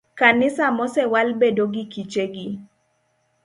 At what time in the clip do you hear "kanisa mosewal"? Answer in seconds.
0.19-1.29